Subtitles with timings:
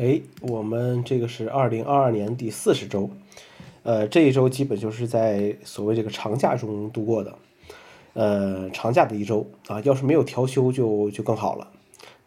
[0.00, 3.10] 哎，我们这个是二零二二年第四十周，
[3.82, 7.34] 呃，这一周基本就是在所谓这个长假中度过的，
[8.14, 11.68] 呃，长假的一周啊，要是没有调休就就更好了，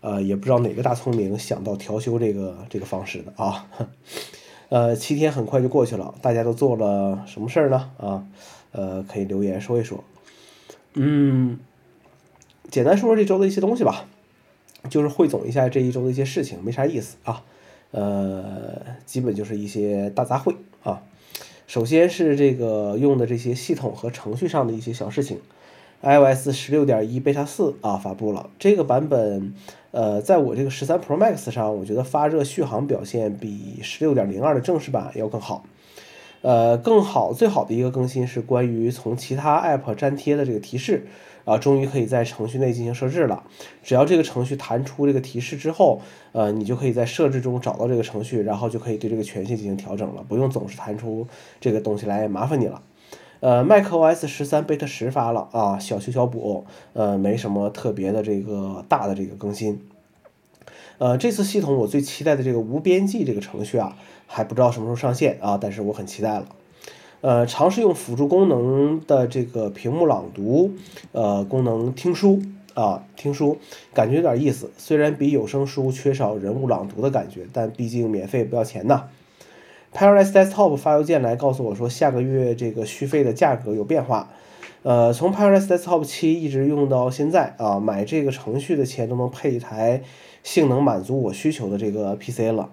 [0.01, 3.67] 呃，也不知道哪个大聪明想到调休这个这个方式的啊，
[4.69, 7.90] 呃，七天很快就过去了，大家都做了什么事儿呢？
[7.97, 8.28] 啊，
[8.71, 10.03] 呃，可以留言说一说，
[10.94, 11.58] 嗯，
[12.69, 14.05] 简单说说这周的一些东西吧，
[14.92, 17.44] 就是汇总一下这一周的一些事情，没啥意思啊。
[17.94, 21.01] 呃，基本就是一些大杂烩啊。
[21.67, 25.39] 首先是这个用的这些系统和程序上的一些小事情。
[26.01, 29.53] iOS 十六点一 Beta 四啊发布了，这个版本，
[29.91, 35.63] 呃，在我这个十三 Pro Max 上，我觉得发热续航表现比十六点零二的正式版要更好。
[36.43, 41.07] 呃，更好最好的一个更新是关于从其他 App 粘贴的这个提示。
[41.45, 43.43] 啊，终于可以在程序内进行设置了。
[43.84, 45.99] 只要这个程序弹出这个提示之后，
[46.31, 51.27] 呃，你就可以在设置中找到这个程序，然后就可以对这个权限进行调整了，不用总是弹出
[51.59, 52.81] 这个东西来麻烦你了。
[53.41, 59.81] 呃，macOS 十三 Beta 十发了啊，小修小补，呃，没什么特别的这个大的这个更新。
[60.97, 63.97] 呃，这次系统我最期待的这个无边际这个程序啊，
[64.28, 66.47] 还不知道什么时候上线啊，但是我很期待了。
[67.22, 70.73] 呃，尝试用辅助功能的这个屏幕朗读，
[71.14, 72.41] 呃，功能听书
[72.73, 73.58] 啊，听书
[73.94, 74.69] 感觉有点意思。
[74.78, 79.09] 虽然比有声书缺少人物朗读的感觉，但毕竟免费不要钱呐。
[79.94, 84.30] Paradise Desktop 发邮件来告诉我说，下个月这个续费的价格有变化。
[84.82, 90.02] 呃，从 Paradise Desktop 七一直用到现在啊，买这个程序的钱都能配一台
[90.42, 92.70] 性能满足我需求的这个 PC 了。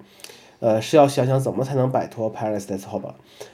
[0.60, 3.02] 呃，是要想想怎么才能摆脱 Paradise Desktop。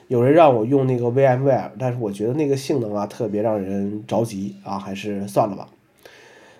[0.07, 5.67] 有人让我用那个 VMware，但是我觉得那个性能啊特别让人着急啊，还是算了吧。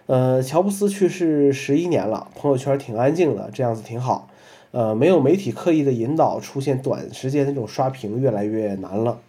[0.06, 4.30] 呃，乔布斯去世十一年了，朋友圈挺安静的，这样子挺好。
[4.72, 9.20] 呃，没有媒体刻意的引导，出现短时间那种刷屏越来越难了。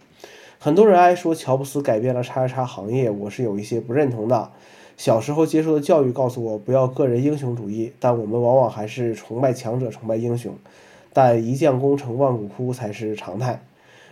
[0.59, 4.51] 很多人爱说乔布斯改变了叉叉叉行业，我是有一些不认同的。
[4.97, 10.53] 小时候接受的教育告诉我不要个人英雄主义，但我们往往还是崇拜强者，崇拜英雄。
[11.13, 13.63] 但一将功成万骨枯才是常态。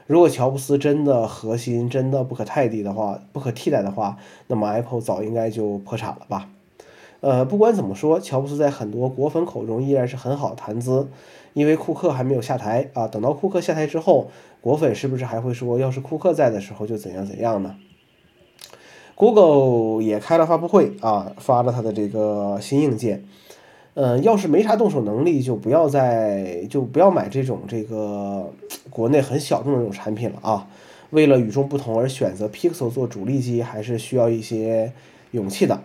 [0.07, 4.17] 如果乔布斯真的核心真的不可替代的话，不可替代的话，
[4.47, 6.47] 那么 Apple 早应该就破产了吧？
[7.19, 11.07] 呃，不管怎么说，乔布斯在很多果粉口中依然是很好的谈资，
[11.53, 13.07] 因为库克还没有下台啊。
[13.07, 14.29] 等到库克下台之后，
[14.61, 17.75] 果粉是不是还会说，要是库克在的时候就怎样怎样呢
[19.16, 23.25] ？Google 也开了发布会啊，发了他的这个新硬件。
[23.95, 28.53] 嗯，要是没啥动手能力，就不要再就不要买这种这个
[28.91, 30.67] 国内很小众的这种产品了啊！
[31.09, 34.94] 为了与众不同而选择 Pixel 做主力机，还是需要一些
[35.31, 35.81] 勇气的。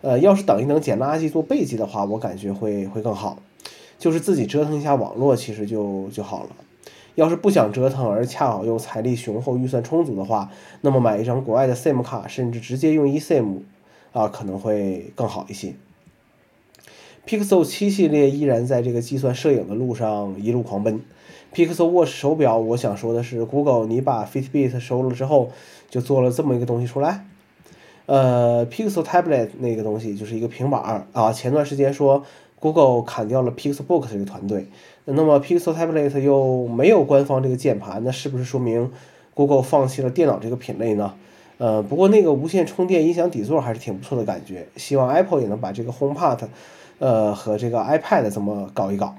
[0.00, 3.38] 呃，要是等一等捡垃圾做备机的话，我感觉会会更好。
[3.98, 6.50] 就是自己折腾一下网络，其实就就好了。
[7.16, 10.50] 要是不想折腾，而恰好又财力雄厚、预算充足的话，
[10.80, 13.58] 那么买一张国外的 SIM 卡，甚至直接用 eSIM
[14.12, 15.74] 啊，可能会更好一些。
[17.26, 21.02] Pixel 七系列依然在这个计算摄影的路上一路狂奔。
[21.52, 25.50] Pixel Watch 手表，我想说的是，Google，你把 Fitbit 收了之后，
[25.90, 27.26] 就做了这么一个东西出来。
[28.10, 31.32] 呃，Pixel Tablet 那个东西就是一个平板啊。
[31.32, 32.24] 前段时间说
[32.58, 34.66] Google 砍掉了 Pixelbook 这个团队，
[35.04, 38.90] 那么 Pixel Tablet 又没有官方这个键盘，那是不是说明
[39.32, 41.14] Google 放弃了电脑这个品类呢？
[41.58, 46.48] 呃，不过那个无线充电音响底座还是挺不错的感觉，希望 Apple 也能把这个 HomePod。
[46.98, 49.14] 呃，和这个 iPad 这么搞一搞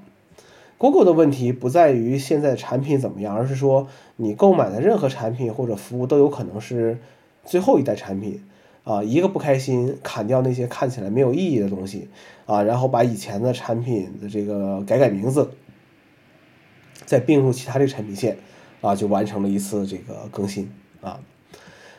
[0.78, 3.88] ？Google 的问题不在于现在产品怎么样，而是说
[4.18, 7.00] 你购买的任何产品或者服务都有可能是
[7.46, 8.44] 最后一代产品
[8.84, 9.04] 啊。
[9.04, 12.08] 一个不开心，砍掉那些看起来没有意义的东西
[12.46, 15.52] 啊，然后把以前的产品的这个改改名字，
[17.06, 18.38] 再并入其他这个产品线
[18.82, 20.72] 啊，就完成了一次这个更新
[21.02, 21.20] 啊。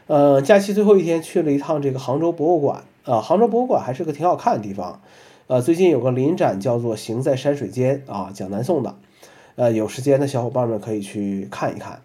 [0.09, 5.01] 呃，假期最后一天去了一趟这个杭州博物馆啊，杭州博物馆还是个挺好看的地方。
[5.47, 8.97] 呃，最近有个临展叫做《行在山水间》啊，讲南宋的。
[9.55, 12.01] 呃，有时间的小伙伴们可以去看一看。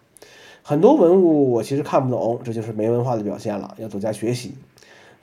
[0.70, 4.54] 很多文物我其实看不懂，这就是没文化的表现了，要多加学习。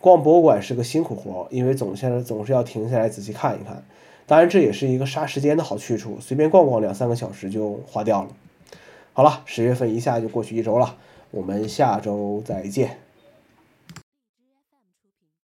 [0.00, 3.84] 逛博物馆是个辛苦活，因为总是总是要停下来仔细看一看。
[4.24, 8.30] 当然，这也是一个杀时间的好去处，随便逛逛两三个小时就花掉了。
[9.12, 10.96] 好了，十月份一下就过去一周了，
[11.30, 13.03] 我们下周再见。